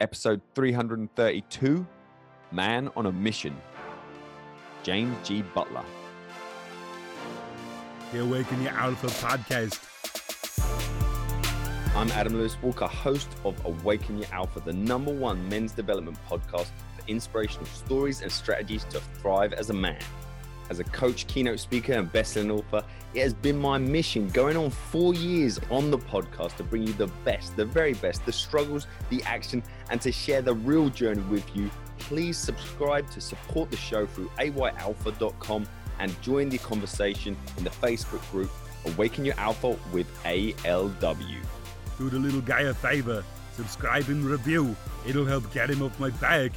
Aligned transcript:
episode 0.00 0.40
332 0.54 1.86
Man 2.52 2.90
on 2.94 3.06
a 3.06 3.12
Mission. 3.12 3.56
James 4.84 5.16
G. 5.26 5.42
Butler. 5.54 5.84
The 8.12 8.20
Awaken 8.20 8.62
Your 8.62 8.72
Alpha 8.72 9.08
podcast. 9.08 9.80
I'm 11.96 12.10
Adam 12.12 12.34
Lewis 12.34 12.56
Walker, 12.62 12.86
host 12.86 13.28
of 13.44 13.56
Awaken 13.66 14.18
Your 14.18 14.28
Alpha, 14.32 14.60
the 14.60 14.72
number 14.72 15.12
one 15.12 15.46
men's 15.48 15.72
development 15.72 16.16
podcast 16.30 16.68
for 16.96 17.08
inspirational 17.08 17.66
stories 17.66 18.22
and 18.22 18.30
strategies 18.30 18.84
to 18.84 19.00
thrive 19.20 19.52
as 19.52 19.70
a 19.70 19.74
man. 19.74 19.98
As 20.70 20.80
a 20.80 20.84
coach, 20.84 21.26
keynote 21.26 21.60
speaker, 21.60 21.94
and 21.94 22.10
best-selling 22.12 22.50
author, 22.50 22.84
it 23.14 23.22
has 23.22 23.32
been 23.32 23.58
my 23.58 23.78
mission 23.78 24.28
going 24.28 24.56
on 24.56 24.70
four 24.70 25.14
years 25.14 25.58
on 25.70 25.90
the 25.90 25.98
podcast 25.98 26.56
to 26.56 26.64
bring 26.64 26.86
you 26.86 26.92
the 26.92 27.06
best, 27.24 27.56
the 27.56 27.64
very 27.64 27.94
best, 27.94 28.24
the 28.26 28.32
struggles, 28.32 28.86
the 29.08 29.22
action, 29.22 29.62
and 29.90 30.00
to 30.02 30.12
share 30.12 30.42
the 30.42 30.54
real 30.54 30.88
journey 30.90 31.22
with 31.22 31.44
you. 31.56 31.70
Please 31.98 32.36
subscribe 32.36 33.10
to 33.10 33.20
support 33.20 33.70
the 33.70 33.76
show 33.76 34.06
through 34.06 34.30
ayalpha.com 34.38 35.66
and 35.98 36.22
join 36.22 36.48
the 36.48 36.58
conversation 36.58 37.36
in 37.56 37.64
the 37.64 37.70
Facebook 37.70 38.30
group 38.30 38.50
Awaken 38.86 39.24
Your 39.24 39.34
Alpha 39.38 39.76
with 39.92 40.06
ALW. 40.24 41.42
Do 41.98 42.10
the 42.10 42.18
little 42.18 42.40
guy 42.40 42.62
a 42.62 42.74
favor. 42.74 43.24
Subscribe 43.52 44.08
and 44.08 44.24
review. 44.24 44.76
It'll 45.06 45.24
help 45.24 45.52
get 45.52 45.68
him 45.68 45.82
off 45.82 45.98
my 45.98 46.10
back. 46.10 46.52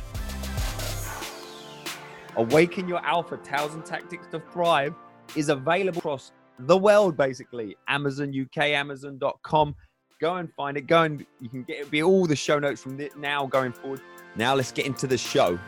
Awaken 2.38 2.88
Your 2.88 3.05
Alpha 3.05 3.38
Tales 3.38 3.73
and 3.73 3.85
Tactics 3.85 4.27
to 4.27 4.40
Thrive 4.40 4.94
is 5.35 5.49
available 5.49 5.99
across 5.99 6.31
the 6.59 6.77
world, 6.77 7.17
basically. 7.17 7.76
Amazon 7.88 8.34
UK, 8.40 8.70
Amazon.com. 8.70 9.76
Go 10.21 10.35
and 10.35 10.49
find 10.54 10.77
it. 10.77 10.88
Go 10.88 11.02
and 11.02 11.26
you 11.40 11.49
can 11.49 11.63
get 11.63 11.80
it 11.80 11.91
be 11.91 12.04
all 12.04 12.26
the 12.26 12.35
show 12.35 12.59
notes 12.59 12.81
from 12.81 12.99
now 13.17 13.45
going 13.48 13.73
forward. 13.73 14.02
Now 14.35 14.55
let's 14.55 14.71
get 14.71 14.85
into 14.85 15.07
the 15.07 15.17
show. 15.17 15.59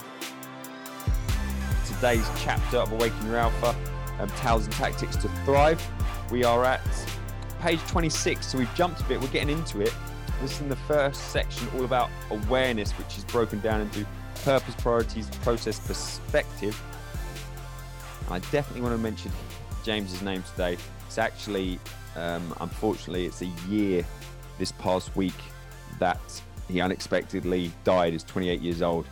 Today's 1.86 2.28
chapter 2.38 2.78
of 2.78 2.92
Awaken 2.94 3.28
Your 3.28 3.38
Alpha, 3.38 3.76
um, 4.20 4.30
Tales 4.38 4.66
and 4.66 4.74
Tactics 4.76 5.18
to 5.18 5.30
Thrive. 5.44 5.82
We 6.32 6.44
are 6.44 6.64
at 6.64 6.82
page 7.60 7.80
26, 7.88 8.46
so 8.46 8.58
we've 8.58 8.74
jumped 8.76 9.02
a 9.02 9.04
bit. 9.06 9.20
We're 9.20 9.28
getting 9.28 9.58
into 9.58 9.82
it. 9.82 9.94
This 10.42 10.54
is 10.56 10.62
in 10.62 10.70
the 10.70 10.76
first 10.76 11.32
section, 11.32 11.68
all 11.76 11.86
about 11.86 12.10
awareness, 12.30 12.92
which 12.92 13.18
is 13.18 13.24
broken 13.26 13.60
down 13.60 13.82
into 13.82 14.06
purpose, 14.44 14.76
priorities, 14.76 15.30
process, 15.42 15.80
perspective. 15.80 16.80
I 18.30 18.40
definitely 18.40 18.82
want 18.82 18.94
to 18.94 19.02
mention 19.02 19.32
James's 19.84 20.22
name 20.22 20.44
today. 20.44 20.78
It's 21.08 21.18
actually, 21.18 21.80
um, 22.16 22.54
unfortunately, 22.60 23.26
it's 23.26 23.42
a 23.42 23.52
year 23.70 24.06
this 24.60 24.74
past 24.74 25.16
week 25.16 25.34
that 26.00 26.20
he 26.68 26.82
unexpectedly 26.82 27.72
died. 27.86 28.14
He's 28.14 28.24
28 28.24 28.62
years 28.62 28.82
old. 28.82 29.06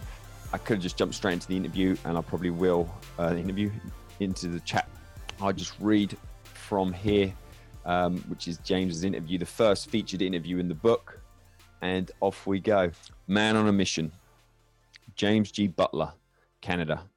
I 0.51 0.57
could 0.57 0.75
have 0.75 0.83
just 0.83 0.97
jumped 0.97 1.15
straight 1.15 1.33
into 1.33 1.47
the 1.47 1.55
interview, 1.55 1.95
and 2.03 2.17
I 2.17 2.21
probably 2.21 2.49
will 2.49 2.93
uh, 3.17 3.33
interview 3.35 3.71
into 4.19 4.49
the 4.49 4.59
chat. 4.59 4.89
I'll 5.39 5.53
just 5.53 5.73
read 5.79 6.17
from 6.43 6.91
here, 6.91 7.33
um, 7.85 8.17
which 8.27 8.49
is 8.49 8.57
James's 8.59 9.05
interview, 9.05 9.37
the 9.37 9.45
first 9.45 9.89
featured 9.89 10.21
interview 10.21 10.57
in 10.57 10.67
the 10.67 10.75
book, 10.75 11.21
and 11.81 12.11
off 12.19 12.45
we 12.45 12.59
go. 12.59 12.91
Man 13.27 13.55
on 13.55 13.69
a 13.69 13.71
mission. 13.71 14.11
James 15.21 15.51
G. 15.51 15.67
Butler, 15.67 16.13
Canada. 16.63 17.07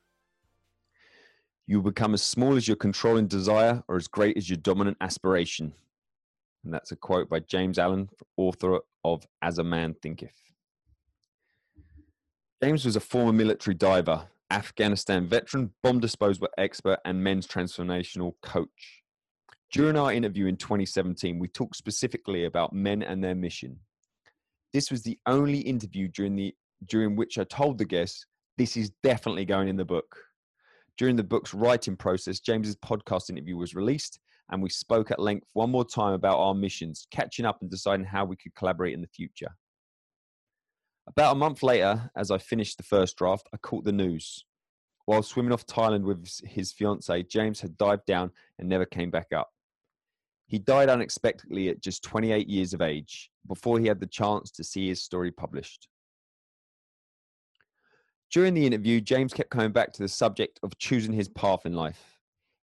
You 1.67 1.79
will 1.79 1.91
become 1.91 2.13
as 2.13 2.23
small 2.23 2.55
as 2.55 2.69
your 2.69 2.77
controlling 2.77 3.29
desire 3.29 3.83
or 3.89 3.97
as 3.97 4.09
great 4.09 4.37
as 4.37 4.47
your 4.47 4.59
dominant 4.59 4.99
aspiration. 5.01 5.73
And 6.63 6.75
that's 6.75 6.93
a 6.93 6.97
quote 6.97 7.31
by 7.31 7.41
James 7.41 7.79
Allen, 7.79 8.11
author 8.37 8.81
of 9.05 9.27
As 9.41 9.57
a 9.57 9.65
Man 9.65 9.95
Thinketh. 10.03 10.39
James 12.63 12.85
was 12.85 12.97
a 12.97 13.01
former 13.01 13.33
military 13.33 13.73
diver, 13.73 14.29
Afghanistan 14.51 15.27
veteran, 15.27 15.73
bomb 15.83 15.99
disposal 15.99 16.49
expert, 16.59 16.99
and 17.07 17.25
men's 17.25 17.47
transformational 17.47 18.35
coach. 18.43 19.03
During 19.73 19.97
our 19.97 20.13
interview 20.13 20.45
in 20.45 20.59
2017, 20.59 21.39
we 21.39 21.49
talked 21.49 21.77
specifically 21.77 22.45
about 22.45 22.75
men 22.75 23.03
and 23.03 23.25
their 23.25 23.35
mission. 23.35 23.79
This 24.75 24.91
was 24.91 25.05
the 25.05 25.19
only 25.25 25.61
interview 25.61 26.09
during 26.09 26.37
the 26.37 26.55
during 26.87 27.17
which 27.17 27.39
I 27.39 27.45
told 27.45 27.79
the 27.79 27.85
guests, 27.85 28.27
this 28.57 28.77
is 28.77 28.91
definitely 29.03 29.45
going 29.45 29.69
in 29.69 29.77
the 29.77 29.85
book. 29.85 30.17
During 30.97 31.17
the 31.17 31.25
book's 31.25 31.55
writing 31.55 31.97
process, 31.97 32.41
James's 32.41 32.77
podcast 32.77 33.31
interview 33.31 33.57
was 33.57 33.75
released, 33.75 34.21
and 34.51 34.63
we 34.63 34.71
spoke 34.71 35.11
at 35.11 35.19
length 35.19 35.49
one 35.55 35.71
more 35.71 35.85
time 35.85 36.13
about 36.13 36.39
our 36.39 36.55
missions, 36.55 37.07
catching 37.11 37.45
up 37.45 37.59
and 37.61 37.71
deciding 37.71 38.07
how 38.07 38.25
we 38.25 38.37
could 38.37 38.55
collaborate 38.55 38.95
in 38.95 39.01
the 39.01 39.09
future. 39.09 39.55
About 41.07 41.33
a 41.33 41.39
month 41.39 41.63
later, 41.63 42.11
as 42.17 42.31
I 42.31 42.39
finished 42.39 42.77
the 42.77 42.85
first 42.85 43.17
draft, 43.17 43.49
I 43.53 43.57
caught 43.59 43.85
the 43.85 43.93
news. 43.93 44.45
While 45.07 45.23
swimming 45.23 45.53
off 45.53 45.67
Thailand 45.67 46.05
with 46.05 46.27
his 46.45 46.73
fiancee, 46.73 47.25
James 47.25 47.61
had 47.61 47.77
dived 47.77 48.07
down 48.07 48.31
and 48.59 48.69
never 48.69 48.87
came 48.87 49.11
back 49.11 49.33
up. 49.35 49.51
He 50.47 50.59
died 50.59 50.89
unexpectedly 50.89 51.69
at 51.69 51.83
just 51.83 52.05
28 52.05 52.49
years 52.49 52.73
of 52.73 52.81
age, 52.81 53.31
before 53.47 53.79
he 53.79 53.87
had 53.87 54.01
the 54.01 54.07
chance 54.07 54.51
to 54.53 54.65
see 54.65 54.89
his 54.89 55.03
story 55.03 55.31
published. 55.31 55.89
During 58.31 58.55
the 58.55 58.67
interview, 58.67 59.01
James 59.01 59.33
kept 59.33 59.51
coming 59.51 59.73
back 59.73 59.93
to 59.93 60.03
the 60.03 60.09
subject 60.09 60.59
of 60.63 60.77
choosing 60.79 61.13
his 61.13 61.29
path 61.29 61.67
in 61.67 61.75
life. 61.75 62.19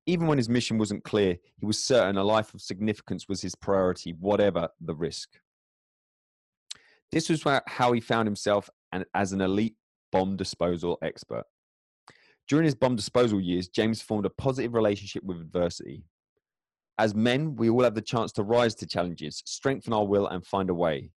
Even 0.06 0.26
when 0.26 0.38
his 0.38 0.48
mission 0.48 0.78
wasn't 0.78 1.04
clear, 1.04 1.38
he 1.58 1.66
was 1.66 1.82
certain 1.82 2.16
a 2.16 2.24
life 2.24 2.52
of 2.54 2.60
significance 2.60 3.28
was 3.28 3.40
his 3.40 3.54
priority, 3.54 4.12
whatever 4.18 4.68
the 4.80 4.94
risk. 4.94 5.28
This 7.12 7.28
was 7.28 7.44
how 7.66 7.92
he 7.92 8.00
found 8.00 8.26
himself 8.26 8.68
as 9.14 9.32
an 9.32 9.40
elite 9.40 9.76
bomb 10.10 10.36
disposal 10.36 10.98
expert. 11.02 11.44
During 12.48 12.64
his 12.64 12.74
bomb 12.74 12.96
disposal 12.96 13.40
years, 13.40 13.68
James 13.68 14.02
formed 14.02 14.26
a 14.26 14.30
positive 14.30 14.74
relationship 14.74 15.22
with 15.22 15.40
adversity. 15.40 16.02
As 16.98 17.14
men, 17.14 17.54
we 17.54 17.70
all 17.70 17.84
have 17.84 17.94
the 17.94 18.02
chance 18.02 18.32
to 18.32 18.42
rise 18.42 18.74
to 18.76 18.86
challenges, 18.86 19.42
strengthen 19.46 19.92
our 19.92 20.06
will, 20.06 20.26
and 20.26 20.44
find 20.44 20.68
a 20.68 20.74
way. 20.74 21.12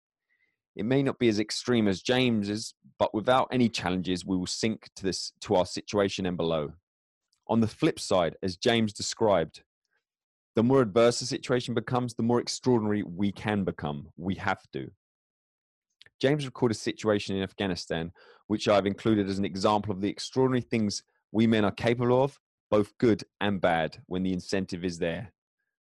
It 0.75 0.85
may 0.85 1.03
not 1.03 1.19
be 1.19 1.27
as 1.27 1.39
extreme 1.39 1.87
as 1.87 2.01
James's, 2.01 2.73
but 2.97 3.13
without 3.13 3.47
any 3.51 3.69
challenges, 3.69 4.25
we 4.25 4.37
will 4.37 4.47
sink 4.47 4.89
to 4.95 5.03
this 5.03 5.31
to 5.41 5.55
our 5.55 5.65
situation 5.65 6.25
and 6.25 6.35
below. 6.35 6.73
On 7.47 7.59
the 7.59 7.67
flip 7.67 7.99
side, 7.99 8.37
as 8.41 8.57
James 8.57 8.93
described, 8.93 9.63
the 10.55 10.63
more 10.63 10.81
adverse 10.81 11.19
the 11.19 11.25
situation 11.25 11.73
becomes, 11.73 12.13
the 12.13 12.23
more 12.23 12.39
extraordinary 12.39 13.03
we 13.03 13.31
can 13.31 13.63
become. 13.63 14.09
We 14.17 14.35
have 14.35 14.61
to. 14.73 14.91
James 16.19 16.45
recorded 16.45 16.75
a 16.75 16.79
situation 16.79 17.35
in 17.35 17.43
Afghanistan, 17.43 18.11
which 18.47 18.67
I've 18.67 18.85
included 18.85 19.29
as 19.29 19.39
an 19.39 19.45
example 19.45 19.91
of 19.91 20.01
the 20.01 20.09
extraordinary 20.09 20.61
things 20.61 21.03
we 21.31 21.47
men 21.47 21.65
are 21.65 21.71
capable 21.71 22.23
of, 22.23 22.39
both 22.69 22.97
good 22.97 23.23
and 23.41 23.59
bad, 23.59 24.01
when 24.05 24.23
the 24.23 24.33
incentive 24.33 24.85
is 24.85 24.99
there, 24.99 25.33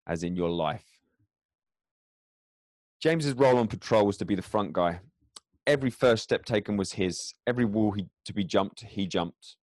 as 0.05 0.23
in 0.23 0.35
your 0.35 0.49
life. 0.49 0.97
James's 3.02 3.34
role 3.34 3.58
on 3.58 3.68
patrol 3.68 4.06
was 4.06 4.18
to 4.18 4.25
be 4.25 4.35
the 4.35 4.41
front 4.41 4.74
guy. 4.74 5.00
Every 5.66 5.90
first 5.90 6.24
step 6.24 6.46
taken 6.46 6.78
was 6.78 6.94
his. 6.94 7.34
Every 7.46 7.66
wall 7.66 7.91
he, 7.91 8.08
to 8.25 8.34
be 8.34 8.44
jumped, 8.44 8.81
he 8.81 9.06
jumped. 9.06 9.58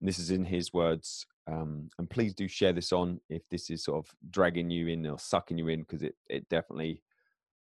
And 0.00 0.08
this 0.08 0.18
is 0.18 0.30
in 0.30 0.44
his 0.44 0.72
words. 0.72 1.26
Um, 1.50 1.88
and 1.98 2.08
please 2.08 2.34
do 2.34 2.46
share 2.46 2.72
this 2.72 2.92
on 2.92 3.20
if 3.28 3.42
this 3.50 3.70
is 3.70 3.84
sort 3.84 4.04
of 4.04 4.14
dragging 4.30 4.70
you 4.70 4.86
in 4.86 5.06
or 5.06 5.18
sucking 5.18 5.58
you 5.58 5.68
in, 5.68 5.80
because 5.80 6.02
it, 6.02 6.14
it 6.28 6.48
definitely 6.48 7.02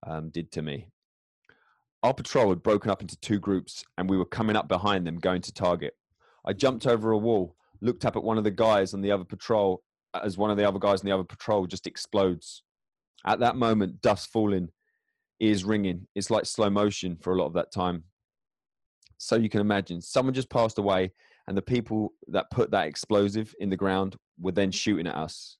um, 0.07 0.29
did 0.31 0.53
to 0.53 0.63
me. 0.63 0.89
Our 2.03 2.15
patrol 2.15 2.51
had 2.51 2.63
broken 2.63 2.91
up 2.91 3.01
into 3.01 3.17
two 3.21 3.39
groups, 3.39 3.85
and 3.97 4.09
we 4.09 4.17
were 4.17 4.27
coming 4.27 4.57
up 4.57 4.69
behind 4.69 5.07
them, 5.07 5.19
going 5.19 5.43
to 5.43 5.53
target. 5.53 5.95
I 6.45 6.53
jumped 6.53 6.87
over 6.87 7.13
a 7.13 7.19
wall, 7.19 7.57
looked 7.81 8.05
up 8.05 8.17
at 8.17 8.25
one 8.25 8.39
of 8.39 8.45
the 8.45 8.51
guys 8.51 8.93
on 8.93 9.01
the 9.01 9.13
other 9.13 9.25
patrol 9.25 9.83
as 10.15 10.37
one 10.37 10.51
of 10.51 10.57
the 10.57 10.67
other 10.67 10.79
guys 10.79 11.01
on 11.01 11.07
the 11.07 11.13
other 11.13 11.25
patrol 11.25 11.67
just 11.67 11.87
explodes. 11.87 12.63
At 13.27 13.41
that 13.41 13.57
moment, 13.57 14.01
dust 14.01 14.31
falling, 14.33 14.71
ears 15.41 15.65
ringing. 15.65 16.07
It's 16.15 16.31
like 16.31 16.47
slow 16.47 16.71
motion 16.71 17.17
for 17.17 17.33
a 17.33 17.37
lot 17.37 17.47
of 17.47 17.55
that 17.55 17.73
time. 17.73 18.05
So 19.19 19.37
you 19.37 19.51
can 19.51 19.61
imagine 19.61 20.01
someone 20.01 20.35
just 20.35 20.51
passed 20.51 20.79
away, 20.79 21.13
and 21.47 21.57
the 21.57 21.63
people 21.63 22.15
that 22.29 22.51
put 22.51 22.71
that 22.71 22.87
explosive 22.87 23.55
in 23.61 23.69
the 23.69 23.77
ground 23.77 24.17
were 24.39 24.53
then 24.53 24.71
shooting 24.71 25.07
at 25.07 25.17
us. 25.17 25.59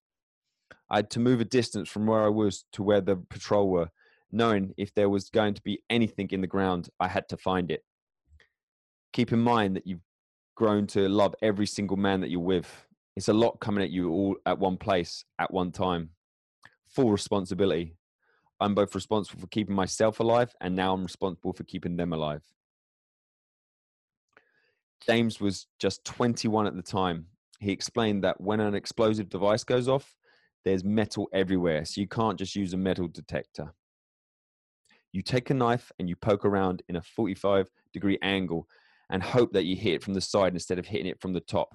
I 0.89 0.97
had 0.97 1.11
to 1.11 1.21
move 1.21 1.41
a 1.41 1.45
distance 1.45 1.89
from 1.89 2.07
where 2.07 2.25
I 2.25 2.29
was 2.29 2.65
to 2.73 2.83
where 2.83 3.01
the 3.01 3.17
patrol 3.29 3.69
were, 3.69 3.91
knowing 4.33 4.73
if 4.77 4.95
there 4.95 5.11
was 5.11 5.29
going 5.29 5.55
to 5.55 5.63
be 5.63 5.83
anything 5.91 6.29
in 6.31 6.41
the 6.41 6.47
ground, 6.47 6.89
I 6.99 7.09
had 7.09 7.29
to 7.29 7.37
find 7.37 7.71
it. 7.71 7.85
Keep 9.13 9.33
in 9.33 9.41
mind 9.41 9.77
that 9.77 9.87
you've 9.87 10.05
grown 10.57 10.87
to 10.89 11.09
love 11.09 11.35
every 11.43 11.67
single 11.67 11.97
man 11.97 12.21
that 12.21 12.31
you're 12.31 12.41
with. 12.41 12.69
It's 13.17 13.29
a 13.29 13.33
lot 13.33 13.61
coming 13.61 13.85
at 13.85 13.91
you 13.91 14.11
all 14.11 14.37
at 14.47 14.59
one 14.59 14.77
place 14.77 15.25
at 15.39 15.53
one 15.53 15.73
time 15.73 16.11
full 16.95 17.11
responsibility. 17.11 17.97
I'm 18.61 18.75
both 18.75 18.95
responsible 18.95 19.41
for 19.41 19.47
keeping 19.47 19.75
myself 19.75 20.21
alive 20.21 20.55
and 20.61 20.77
now 20.77 20.93
I'm 20.93 21.03
responsible 21.03 21.53
for 21.53 21.65
keeping 21.65 21.97
them 21.97 22.13
alive. 22.13 22.43
James 25.07 25.41
was 25.41 25.67
just 25.79 26.05
21 26.05 26.67
at 26.67 26.77
the 26.77 26.83
time. 26.83 27.27
He 27.59 27.73
explained 27.73 28.25
that 28.25 28.41
when 28.41 28.61
an 28.61 28.75
explosive 28.75 29.29
device 29.29 29.65
goes 29.65 29.89
off, 29.89 30.15
there's 30.65 30.85
metal 30.85 31.29
everywhere, 31.33 31.85
so 31.85 32.01
you 32.01 32.09
can't 32.09 32.39
just 32.39 32.55
use 32.55 32.75
a 32.75 32.77
metal 32.77 33.09
detector. 33.09 33.73
You 35.13 35.23
take 35.23 35.51
a 35.51 35.55
knife 35.55 35.91
and 35.99 36.09
you 36.09 36.17
poke 36.17 36.45
around 36.45 36.83
in 36.89 36.97
a 36.97 37.03
45 37.03 37.69
degree 37.93 38.19
angle 38.23 38.69
and 39.11 39.23
hope 39.23 39.53
that 39.53 39.65
you 39.65 39.75
hit 39.75 39.95
it 39.95 40.03
from 40.03 40.15
the 40.15 40.21
side 40.21 40.53
instead 40.53 40.79
of 40.79 40.87
hitting 40.87 41.07
it 41.07 41.21
from 41.21 41.33
the 41.33 41.41
top. 41.41 41.75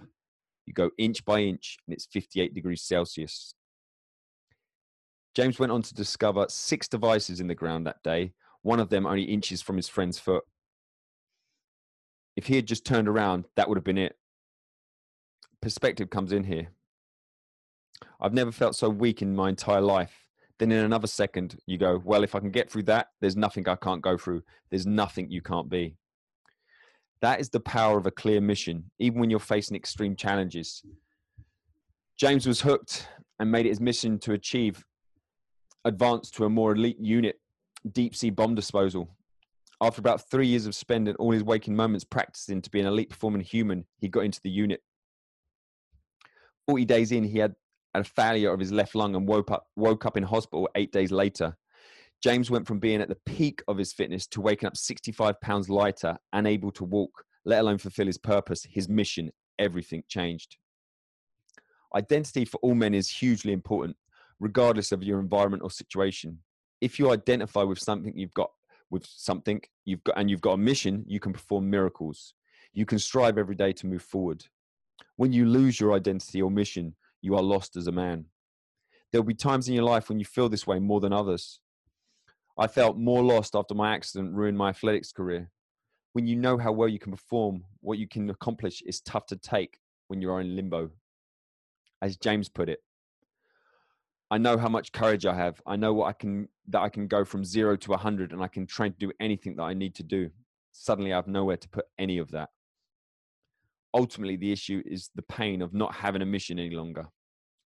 You 0.66 0.74
go 0.74 0.92
inch 0.98 1.26
by 1.26 1.42
inch 1.42 1.78
and 1.86 1.94
it's 1.94 2.06
58 2.06 2.54
degrees 2.54 2.84
Celsius. 2.84 3.54
James 5.36 5.60
went 5.60 5.72
on 5.72 5.82
to 5.82 5.94
discover 5.94 6.46
six 6.50 6.88
devices 6.88 7.42
in 7.42 7.48
the 7.48 7.56
ground 7.56 7.86
that 7.86 8.02
day, 8.04 8.32
one 8.62 8.80
of 8.80 8.90
them 8.90 9.06
only 9.06 9.24
inches 9.24 9.62
from 9.62 9.76
his 9.76 9.90
friend's 9.90 10.18
foot. 10.18 10.44
If 12.38 12.48
he 12.48 12.56
had 12.56 12.66
just 12.66 12.86
turned 12.86 13.08
around, 13.08 13.46
that 13.56 13.68
would 13.68 13.78
have 13.78 13.84
been 13.84 13.98
it. 13.98 14.18
Perspective 15.62 16.10
comes 16.10 16.32
in 16.32 16.46
here. 16.46 16.70
I've 18.20 18.34
never 18.34 18.52
felt 18.52 18.76
so 18.76 18.90
weak 18.90 19.22
in 19.22 19.36
my 19.36 19.50
entire 19.50 19.82
life. 19.82 20.14
Then 20.58 20.72
in 20.72 20.86
another 20.86 21.08
second, 21.08 21.60
you 21.66 21.78
go, 21.78 22.02
Well, 22.04 22.24
if 22.24 22.34
I 22.34 22.40
can 22.40 22.52
get 22.52 22.72
through 22.72 22.84
that, 22.84 23.08
there's 23.20 23.36
nothing 23.36 23.68
I 23.68 23.76
can't 23.76 24.02
go 24.02 24.18
through. 24.18 24.42
There's 24.70 24.86
nothing 24.86 25.30
you 25.30 25.42
can't 25.42 25.70
be. 25.70 25.98
That 27.22 27.42
is 27.42 27.50
the 27.50 27.60
power 27.60 27.98
of 27.98 28.06
a 28.06 28.12
clear 28.12 28.40
mission, 28.40 28.90
even 29.00 29.20
when 29.20 29.30
you're 29.30 29.40
facing 29.40 29.76
extreme 29.76 30.16
challenges. 30.16 30.82
James 32.18 32.48
was 32.48 32.62
hooked 32.62 33.08
and 33.40 33.52
made 33.52 33.66
it 33.66 33.70
his 33.70 33.82
mission 33.82 34.18
to 34.20 34.34
achieve 34.34 34.86
advance 35.86 36.32
to 36.32 36.46
a 36.46 36.50
more 36.50 36.74
elite 36.74 37.00
unit, 37.00 37.40
deep 37.92 38.16
sea 38.16 38.32
bomb 38.32 38.56
disposal. 38.56 39.08
After 39.80 40.00
about 40.00 40.30
three 40.30 40.48
years 40.48 40.66
of 40.66 40.76
spending 40.76 41.16
all 41.16 41.32
his 41.32 41.44
waking 41.44 41.76
moments 41.76 42.04
practicing 42.04 42.62
to 42.62 42.70
be 42.70 42.80
an 42.80 42.88
elite 42.88 43.10
performing 43.10 43.42
human, 43.42 43.86
he 43.98 44.10
got 44.10 44.26
into 44.26 44.42
the 44.42 44.50
unit. 44.50 44.82
40 46.68 46.86
days 46.86 47.12
in, 47.12 47.24
he 47.24 47.38
had 47.38 47.54
a 47.94 48.04
failure 48.04 48.52
of 48.52 48.60
his 48.60 48.72
left 48.72 48.96
lung 48.96 49.16
and 49.16 49.28
woke 49.28 49.52
up, 49.52 49.68
woke 49.76 50.06
up 50.06 50.18
in 50.18 50.24
hospital 50.24 50.68
eight 50.76 50.92
days 50.92 51.12
later. 51.12 51.56
James 52.24 52.50
went 52.50 52.66
from 52.66 52.80
being 52.80 53.02
at 53.02 53.10
the 53.10 53.18
peak 53.26 53.62
of 53.68 53.78
his 53.78 53.94
fitness 53.94 54.26
to 54.28 54.42
waking 54.42 54.68
up 54.68 54.76
65 54.76 55.40
pounds 55.42 55.70
lighter, 55.70 56.18
unable 56.34 56.72
to 56.72 56.84
walk, 56.84 57.24
let 57.46 57.60
alone 57.60 57.78
fulfill 57.78 58.08
his 58.08 58.18
purpose, 58.18 58.66
his 58.68 58.90
mission. 58.90 59.32
Everything 59.60 60.04
changed. 60.08 60.58
Identity 61.96 62.46
for 62.46 62.58
all 62.58 62.74
men 62.74 62.94
is 62.94 63.10
hugely 63.10 63.54
important, 63.54 63.96
regardless 64.40 64.92
of 64.92 65.04
your 65.04 65.20
environment 65.20 65.64
or 65.64 65.72
situation. 65.72 66.40
If 66.82 67.00
you 67.00 67.12
identify 67.12 67.64
with 67.64 67.80
something 67.80 68.18
you've 68.18 68.34
got 68.34 68.52
with 68.92 69.06
something 69.06 69.62
you've 69.86 70.04
got 70.04 70.18
and 70.18 70.30
you've 70.30 70.42
got 70.42 70.54
a 70.54 70.58
mission, 70.58 71.04
you 71.08 71.20
can 71.20 71.34
perform 71.34 71.70
miracles. 71.70 72.34
You 72.74 72.86
can 72.86 73.00
strive 73.00 73.38
every 73.38 73.56
day 73.56 73.74
to 73.74 73.88
move 73.88 74.04
forward. 74.04 74.46
When 75.16 75.34
you 75.34 75.46
lose 75.46 75.80
your 75.80 75.94
identity 75.94 76.42
or 76.42 76.52
mission, 76.52 76.96
you 77.22 77.36
are 77.36 77.42
lost 77.42 77.76
as 77.78 77.88
a 77.88 77.92
man. 77.92 78.26
There'll 79.12 79.26
be 79.26 79.34
times 79.34 79.68
in 79.68 79.74
your 79.74 79.84
life 79.84 80.10
when 80.10 80.20
you 80.20 80.26
feel 80.26 80.50
this 80.50 80.68
way 80.68 80.80
more 80.80 81.00
than 81.00 81.14
others. 81.14 81.60
I 82.58 82.68
felt 82.68 82.98
more 82.98 83.24
lost 83.24 83.56
after 83.56 83.74
my 83.74 83.94
accident 83.94 84.34
ruined 84.34 84.58
my 84.58 84.70
athletics 84.70 85.12
career. 85.12 85.50
When 86.14 86.28
you 86.28 86.36
know 86.36 86.58
how 86.58 86.72
well 86.72 86.88
you 86.88 87.00
can 87.00 87.12
perform, 87.12 87.64
what 87.82 87.98
you 87.98 88.08
can 88.08 88.30
accomplish 88.30 88.82
is 88.84 89.02
tough 89.02 89.26
to 89.28 89.36
take 89.36 89.80
when 90.08 90.22
you 90.22 90.32
are 90.32 90.42
in 90.42 90.56
limbo. 90.56 90.92
As 92.02 92.18
James 92.18 92.48
put 92.48 92.70
it, 92.70 92.80
I 94.32 94.38
know 94.38 94.58
how 94.58 94.70
much 94.70 94.92
courage 94.92 95.26
I 95.26 95.36
have. 95.36 95.62
I 95.66 95.76
know 95.76 95.94
what 95.94 96.08
I 96.08 96.14
can 96.14 96.48
that 96.70 96.82
I 96.82 96.90
can 96.90 97.08
go 97.08 97.24
from 97.24 97.46
zero 97.46 97.76
to 97.78 97.94
a 97.94 97.98
hundred, 97.98 98.32
and 98.32 98.42
I 98.42 98.48
can 98.48 98.66
try 98.66 98.90
to 98.90 98.96
do 98.98 99.12
anything 99.20 99.56
that 99.58 99.64
I 99.64 99.74
need 99.74 99.96
to 99.96 100.04
do. 100.04 100.30
Suddenly, 100.72 101.14
I 101.14 101.18
have 101.18 101.28
nowhere 101.28 101.58
to 101.58 101.70
put 101.70 101.86
any 102.00 102.18
of 102.18 102.32
that. 102.32 102.50
Ultimately, 103.94 104.36
the 104.36 104.52
issue 104.52 104.82
is 104.86 105.10
the 105.16 105.22
pain 105.22 105.62
of 105.62 105.74
not 105.74 105.94
having 105.94 106.22
a 106.22 106.26
mission 106.26 106.60
any 106.60 106.76
longer. 106.76 107.08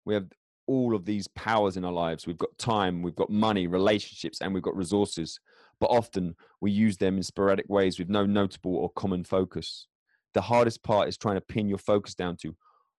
We 0.05 0.13
have 0.13 0.27
all 0.67 0.93
of 0.93 1.05
these 1.05 1.27
powers 1.29 1.77
in 1.77 1.85
our 1.85 1.91
lives. 1.91 2.27
We've 2.27 2.37
got 2.37 2.55
time, 2.59 3.01
we've 3.01 3.15
got 3.15 3.31
money, 3.31 3.65
relationships, 3.65 4.39
and 4.41 4.53
we've 4.53 4.61
got 4.61 4.75
resources. 4.75 5.39
But 5.79 5.87
often 5.89 6.35
we 6.61 6.71
use 6.71 6.97
them 6.97 7.17
in 7.17 7.23
sporadic 7.23 7.67
ways 7.69 7.97
with 7.97 8.09
no 8.09 8.25
notable 8.25 8.75
or 8.75 8.91
common 8.91 9.23
focus. 9.23 9.87
The 10.35 10.41
hardest 10.41 10.83
part 10.83 11.07
is 11.07 11.17
trying 11.17 11.37
to 11.37 11.41
pin 11.41 11.67
your 11.67 11.79
focus 11.79 12.13
down 12.13 12.37
to 12.41 12.55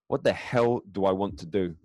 what 0.09 0.25
the 0.25 0.33
hell 0.33 0.81
do 0.91 1.05
I 1.05 1.13
want 1.13 1.39
to 1.39 1.47
do? 1.47 1.77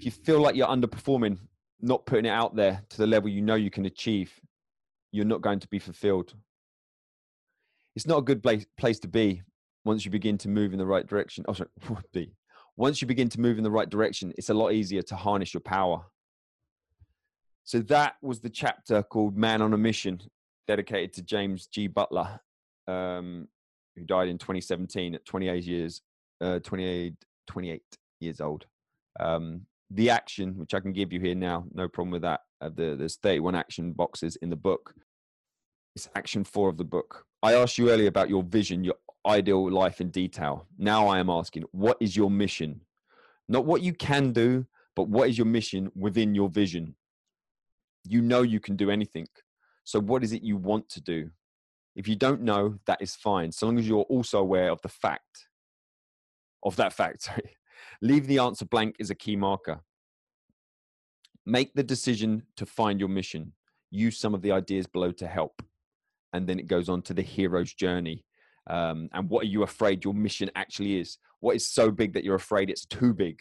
If 0.00 0.06
you 0.06 0.12
feel 0.12 0.40
like 0.40 0.56
you're 0.56 0.66
underperforming, 0.66 1.36
not 1.82 2.06
putting 2.06 2.24
it 2.24 2.30
out 2.30 2.56
there 2.56 2.82
to 2.88 2.96
the 2.96 3.06
level 3.06 3.28
you 3.28 3.42
know 3.42 3.54
you 3.54 3.68
can 3.68 3.84
achieve, 3.84 4.32
you're 5.12 5.26
not 5.26 5.42
going 5.42 5.60
to 5.60 5.68
be 5.68 5.78
fulfilled. 5.78 6.32
It's 7.94 8.06
not 8.06 8.16
a 8.16 8.22
good 8.22 8.42
place, 8.42 8.98
to 9.00 9.08
be 9.08 9.42
once 9.84 10.06
you 10.06 10.10
begin 10.10 10.38
to 10.38 10.48
move 10.48 10.72
in 10.72 10.78
the 10.78 10.86
right 10.86 11.06
direction. 11.06 11.44
Oh, 11.48 11.52
sorry, 11.52 11.68
be. 12.14 12.32
Once 12.78 13.02
you 13.02 13.06
begin 13.06 13.28
to 13.28 13.40
move 13.42 13.58
in 13.58 13.62
the 13.62 13.70
right 13.70 13.90
direction, 13.90 14.32
it's 14.38 14.48
a 14.48 14.54
lot 14.54 14.72
easier 14.72 15.02
to 15.02 15.16
harness 15.16 15.52
your 15.52 15.60
power. 15.60 16.02
So 17.64 17.80
that 17.80 18.14
was 18.22 18.40
the 18.40 18.48
chapter 18.48 19.02
called 19.02 19.36
Man 19.36 19.60
on 19.60 19.74
a 19.74 19.76
Mission, 19.76 20.18
dedicated 20.66 21.12
to 21.12 21.22
James 21.22 21.66
G. 21.66 21.88
Butler, 21.88 22.40
um, 22.88 23.48
who 23.96 24.04
died 24.04 24.28
in 24.28 24.38
2017 24.38 25.14
at 25.14 25.26
28 25.26 25.62
years, 25.62 26.00
uh, 26.40 26.58
28, 26.60 27.12
28 27.48 27.82
years 28.20 28.40
old. 28.40 28.64
Um, 29.18 29.66
the 29.90 30.10
action, 30.10 30.56
which 30.56 30.74
I 30.74 30.80
can 30.80 30.92
give 30.92 31.12
you 31.12 31.20
here 31.20 31.34
now, 31.34 31.64
no 31.72 31.88
problem 31.88 32.12
with 32.12 32.22
that. 32.22 32.40
Uh, 32.60 32.68
the, 32.68 32.94
there's 32.96 33.16
31 33.16 33.54
action 33.54 33.92
boxes 33.92 34.36
in 34.36 34.50
the 34.50 34.56
book. 34.56 34.94
It's 35.96 36.08
action 36.14 36.44
four 36.44 36.68
of 36.68 36.76
the 36.76 36.84
book. 36.84 37.24
I 37.42 37.54
asked 37.54 37.78
you 37.78 37.90
earlier 37.90 38.08
about 38.08 38.28
your 38.28 38.42
vision, 38.42 38.84
your 38.84 38.94
ideal 39.26 39.70
life 39.70 40.00
in 40.00 40.10
detail. 40.10 40.66
Now 40.78 41.08
I 41.08 41.18
am 41.18 41.28
asking, 41.28 41.64
what 41.72 41.96
is 42.00 42.16
your 42.16 42.30
mission? 42.30 42.82
Not 43.48 43.64
what 43.64 43.82
you 43.82 43.92
can 43.92 44.32
do, 44.32 44.66
but 44.94 45.08
what 45.08 45.28
is 45.28 45.36
your 45.36 45.46
mission 45.46 45.90
within 45.96 46.34
your 46.34 46.48
vision? 46.48 46.94
You 48.04 48.22
know 48.22 48.42
you 48.42 48.60
can 48.60 48.76
do 48.76 48.90
anything. 48.90 49.26
So, 49.84 49.98
what 49.98 50.22
is 50.22 50.32
it 50.32 50.42
you 50.42 50.56
want 50.56 50.88
to 50.90 51.00
do? 51.00 51.30
If 51.96 52.06
you 52.06 52.14
don't 52.14 52.42
know, 52.42 52.78
that 52.86 53.02
is 53.02 53.16
fine, 53.16 53.50
so 53.50 53.66
long 53.66 53.78
as 53.78 53.88
you're 53.88 54.02
also 54.02 54.38
aware 54.38 54.70
of 54.70 54.80
the 54.82 54.88
fact 54.88 55.48
of 56.62 56.76
that 56.76 56.92
fact. 56.92 57.22
Sorry. 57.24 57.56
Leave 58.02 58.26
the 58.26 58.38
answer 58.38 58.64
blank 58.64 58.96
is 58.98 59.10
a 59.10 59.14
key 59.14 59.36
marker. 59.36 59.80
Make 61.46 61.74
the 61.74 61.82
decision 61.82 62.44
to 62.56 62.66
find 62.66 63.00
your 63.00 63.08
mission. 63.08 63.52
Use 63.90 64.18
some 64.18 64.34
of 64.34 64.42
the 64.42 64.52
ideas 64.52 64.86
below 64.86 65.12
to 65.12 65.26
help. 65.26 65.62
And 66.32 66.46
then 66.46 66.58
it 66.58 66.68
goes 66.68 66.88
on 66.88 67.02
to 67.02 67.14
the 67.14 67.22
hero's 67.22 67.74
journey. 67.74 68.24
Um, 68.68 69.08
and 69.12 69.28
what 69.28 69.44
are 69.44 69.48
you 69.48 69.62
afraid 69.62 70.04
your 70.04 70.14
mission 70.14 70.50
actually 70.54 71.00
is? 71.00 71.18
What 71.40 71.56
is 71.56 71.68
so 71.68 71.90
big 71.90 72.12
that 72.14 72.24
you're 72.24 72.36
afraid 72.36 72.70
it's 72.70 72.86
too 72.86 73.12
big? 73.12 73.40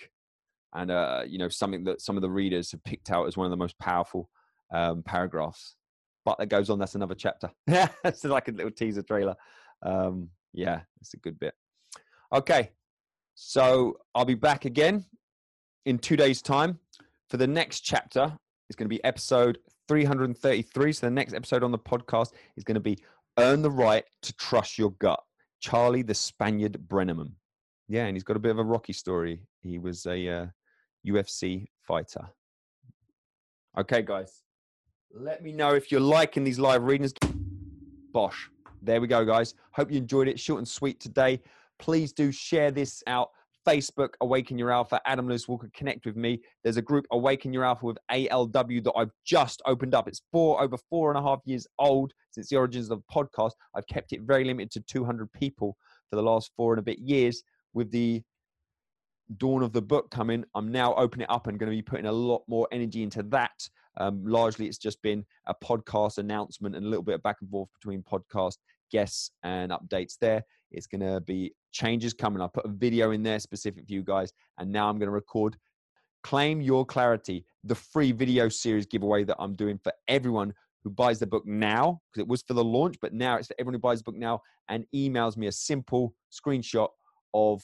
And 0.74 0.92
uh, 0.92 1.24
you 1.28 1.38
know 1.38 1.50
something 1.50 1.84
that 1.86 2.02
some 2.02 2.16
of 2.16 2.22
the 2.22 2.30
readers 2.30 2.72
have 2.72 2.84
picked 2.84 3.12
out 3.12 3.28
as 3.28 3.36
one 3.36 3.46
of 3.46 3.52
the 3.52 3.58
most 3.58 3.78
powerful 3.80 4.30
um, 4.74 5.04
paragraphs. 5.04 5.76
But 6.26 6.38
that 6.38 6.48
goes 6.48 6.70
on 6.70 6.80
that's 6.80 6.96
another 6.96 7.16
chapter. 7.16 7.52
It's 8.04 8.24
like 8.24 8.48
a 8.48 8.52
little 8.52 8.72
teaser 8.72 9.04
trailer. 9.04 9.36
Um, 9.84 10.30
yeah 10.54 10.82
it's 11.00 11.14
a 11.14 11.18
good 11.18 11.40
bit. 11.40 11.54
Okay 12.34 12.72
so 13.42 13.98
i'll 14.16 14.26
be 14.26 14.36
back 14.36 14.66
again 14.66 15.06
in 15.86 15.98
two 15.98 16.18
days 16.18 16.42
time 16.42 16.78
for 17.30 17.38
the 17.38 17.48
next 17.48 17.82
chapter 17.82 18.38
it's 18.70 18.76
going 18.76 18.86
to 18.86 18.94
be 18.94 19.04
episode 19.04 19.58
333 19.88 20.94
so 20.94 21.08
the 21.08 21.12
next 21.12 21.34
episode 21.34 21.64
on 21.64 21.72
the 21.72 21.80
podcast 21.80 22.34
is 22.58 22.64
going 22.64 22.76
to 22.76 22.82
be 22.82 22.98
earn 23.40 23.62
the 23.62 23.72
right 23.72 24.06
to 24.22 24.34
trust 24.34 24.78
your 24.78 24.92
gut. 25.00 25.22
Charlie 25.62 26.04
the 26.04 26.14
Spaniard 26.14 26.78
Brenneman. 26.88 27.34
Yeah, 27.88 28.06
and 28.06 28.16
he's 28.16 28.24
got 28.24 28.38
a 28.38 28.40
bit 28.40 28.52
of 28.52 28.60
a 28.60 28.64
rocky 28.64 28.94
story. 28.94 29.42
He 29.62 29.80
was 29.80 30.06
a 30.06 30.30
uh, 30.30 30.46
UFC 31.08 31.68
fighter. 31.82 32.30
Okay, 33.78 34.02
guys, 34.02 34.44
let 35.14 35.42
me 35.44 35.52
know 35.52 35.74
if 35.74 35.92
you're 35.92 36.02
liking 36.02 36.44
these 36.44 36.60
live 36.60 36.84
readings. 36.84 37.14
Bosh. 38.14 38.50
There 38.82 39.02
we 39.02 39.08
go, 39.08 39.26
guys. 39.26 39.56
Hope 39.72 39.92
you 39.92 39.98
enjoyed 39.98 40.28
it. 40.28 40.40
Short 40.40 40.60
and 40.60 40.68
sweet 40.68 41.00
today. 41.00 41.42
Please 41.80 42.14
do 42.14 42.32
share 42.32 42.72
this 42.72 43.02
out 43.08 43.30
Facebook, 43.68 44.10
Awaken 44.22 44.58
Your 44.58 44.72
Alpha, 44.72 45.02
Adam 45.06 45.28
Lewis 45.28 45.48
Walker, 45.48 45.70
connect 45.74 46.06
with 46.06 46.16
me. 46.16 46.42
There's 46.64 46.78
a 46.78 46.82
group, 46.82 47.06
Awaken 47.12 47.54
Your 47.54 47.64
Alpha 47.64 47.86
with 47.86 47.98
ALW, 48.12 48.84
that 48.84 48.94
I've 48.96 49.12
just 49.26 49.62
opened 49.66 49.94
up. 49.94 50.08
It's 50.08 50.22
four 50.32 50.62
over 50.62 50.78
four 50.90 51.12
and 51.12 51.20
a 51.20 51.22
half 51.22 51.40
years 51.46 51.68
old 51.78 52.14
since 52.32 52.50
the 52.50 52.58
origins 52.58 52.90
of 52.90 53.00
the 53.00 53.14
podcast. 53.14 53.52
I've 53.76 53.88
kept 53.88 54.14
it 54.14 54.22
very 54.22 54.44
limited 54.44 54.72
to 54.72 54.82
200 54.82 55.32
people 55.34 55.76
for 56.10 56.16
the 56.16 56.24
last 56.24 56.52
four 56.56 56.74
and 56.74 56.80
a 56.80 56.84
bit 56.84 57.00
years. 57.00 57.44
With 57.74 57.92
the 57.92 58.24
dawn 59.38 59.62
of 59.62 59.74
the 59.74 59.82
book 59.82 60.10
coming, 60.10 60.44
I'm 60.56 60.72
now 60.72 60.96
opening 60.96 61.26
it 61.26 61.32
up 61.32 61.48
and 61.48 61.60
going 61.60 61.72
to 61.72 61.78
be 61.78 61.84
putting 61.84 62.08
a 62.08 62.12
lot 62.12 62.42
more 62.48 62.68
energy 62.72 63.04
into 63.04 63.24
that. 63.24 63.52
Um, 63.98 64.24
largely, 64.26 64.68
it's 64.68 64.78
just 64.78 65.02
been 65.02 65.26
a 65.46 65.54
podcast 65.64 66.18
announcement 66.18 66.76
and 66.76 66.86
a 66.86 66.90
little 66.90 67.04
bit 67.04 67.16
of 67.16 67.24
back 67.24 67.38
and 67.42 67.50
forth 67.50 67.70
between 67.80 68.02
podcast 68.02 68.58
guests 68.92 69.32
and 69.44 69.72
updates 69.72 70.16
there. 70.20 70.44
It's 70.72 70.88
going 70.88 71.02
to 71.02 71.22
be 71.22 71.54
changes 71.72 72.14
coming. 72.14 72.42
I'll 72.42 72.50
put 72.50 72.66
a 72.66 72.70
video 72.70 73.12
in 73.12 73.24
there 73.24 73.40
specific 73.40 73.88
for 73.88 73.94
you 73.94 74.04
guys, 74.04 74.34
and 74.58 74.72
now 74.72 74.90
I'm 74.90 74.98
going 74.98 75.08
to 75.08 75.14
record 75.14 75.58
Claim 76.24 76.62
Your 76.62 76.86
Clarity, 76.86 77.46
the 77.64 77.76
free 77.76 78.12
video 78.12 78.50
series 78.50 78.86
giveaway 78.86 79.24
that 79.24 79.38
I'm 79.40 79.56
doing 79.56 79.80
for 79.84 79.94
everyone 80.08 80.54
who 80.84 80.90
buys 80.90 81.20
the 81.20 81.28
book 81.28 81.46
now, 81.46 82.02
because 82.12 82.22
it 82.22 82.28
was 82.28 82.42
for 82.42 82.54
the 82.54 82.64
launch, 82.64 82.98
but 83.02 83.14
now 83.14 83.36
it's 83.36 83.48
for 83.48 83.56
everyone 83.60 83.74
who 83.76 83.80
buys 83.80 84.00
the 84.00 84.06
book 84.06 84.16
now 84.16 84.42
and 84.70 84.86
emails 84.96 85.38
me 85.38 85.48
a 85.48 85.52
simple 85.52 86.14
screenshot 86.32 86.90
of 87.34 87.62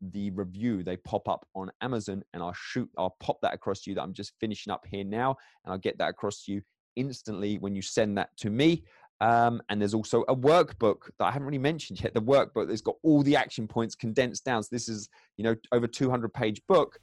the 0.00 0.30
review. 0.30 0.82
They 0.82 0.96
pop 0.96 1.28
up 1.28 1.46
on 1.54 1.70
Amazon, 1.80 2.22
and 2.32 2.42
I'll 2.42 2.54
shoot, 2.54 2.88
I'll 2.98 3.16
pop 3.20 3.38
that 3.42 3.54
across 3.54 3.82
to 3.82 3.90
you 3.90 3.94
that 3.96 4.02
I'm 4.02 4.12
just 4.12 4.32
finishing 4.40 4.72
up 4.72 4.84
here 4.86 5.04
now, 5.04 5.36
and 5.64 5.72
I'll 5.72 5.78
get 5.78 5.98
that 5.98 6.10
across 6.10 6.44
to 6.44 6.52
you 6.52 6.62
instantly 6.96 7.58
when 7.58 7.74
you 7.74 7.82
send 7.82 8.16
that 8.18 8.36
to 8.38 8.50
me. 8.50 8.84
Um, 9.20 9.62
and 9.68 9.80
there's 9.80 9.94
also 9.94 10.22
a 10.22 10.36
workbook 10.36 11.10
that 11.18 11.24
I 11.24 11.30
haven't 11.30 11.46
really 11.46 11.58
mentioned 11.58 12.02
yet. 12.02 12.14
The 12.14 12.22
workbook 12.22 12.68
that's 12.68 12.82
got 12.82 12.96
all 13.02 13.22
the 13.22 13.36
action 13.36 13.66
points 13.66 13.94
condensed 13.94 14.44
down. 14.44 14.62
So 14.62 14.68
this 14.70 14.88
is, 14.88 15.08
you 15.36 15.44
know, 15.44 15.56
over 15.72 15.86
200 15.86 16.32
page 16.32 16.60
book. 16.66 16.98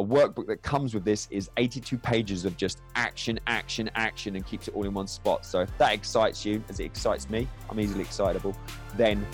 A 0.00 0.04
workbook 0.04 0.48
that 0.48 0.62
comes 0.62 0.92
with 0.92 1.04
this 1.04 1.28
is 1.30 1.48
82 1.56 1.96
pages 1.98 2.44
of 2.44 2.56
just 2.56 2.82
action, 2.96 3.38
action, 3.46 3.88
action, 3.94 4.34
and 4.34 4.44
keeps 4.44 4.66
it 4.66 4.74
all 4.74 4.84
in 4.84 4.92
one 4.92 5.06
spot. 5.06 5.46
So 5.46 5.60
if 5.60 5.78
that 5.78 5.94
excites 5.94 6.44
you, 6.44 6.62
as 6.68 6.80
it 6.80 6.84
excites 6.84 7.30
me, 7.30 7.48
I'm 7.70 7.78
easily 7.78 8.02
excitable. 8.02 8.56
Then 8.96 9.24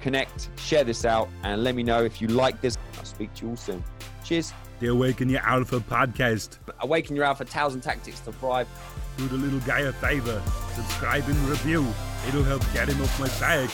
connect, 0.00 0.50
share 0.58 0.84
this 0.84 1.06
out, 1.06 1.30
and 1.44 1.64
let 1.64 1.74
me 1.74 1.82
know 1.82 2.04
if 2.04 2.20
you 2.20 2.28
like 2.28 2.60
this. 2.60 2.76
I'll 2.98 3.04
speak 3.06 3.32
to 3.34 3.46
you 3.46 3.50
all 3.50 3.56
soon. 3.56 3.82
Cheers. 4.22 4.52
The 4.80 4.88
Awaken 4.88 5.30
Your 5.30 5.40
Alpha 5.42 5.80
podcast. 5.80 6.58
Awaken 6.80 7.16
Your 7.16 7.24
Alpha, 7.24 7.44
Tales 7.46 7.72
and 7.72 7.82
Tactics 7.82 8.20
to 8.20 8.32
Thrive. 8.32 8.68
Do 9.16 9.28
the 9.28 9.36
little 9.36 9.60
guy 9.60 9.80
a 9.80 9.92
favor. 9.92 10.42
Subscribe 10.74 11.24
and 11.28 11.38
review. 11.48 11.86
It'll 12.28 12.42
help 12.42 12.62
get 12.72 12.88
him 12.88 13.00
off 13.02 13.20
my 13.20 13.28
back. 13.38 13.70